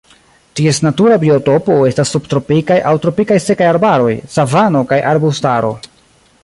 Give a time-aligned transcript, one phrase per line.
[0.59, 5.73] Ties natura biotopo estas subtropikaj aŭ tropikaj sekaj arbaroj, savano kaj arbustaro.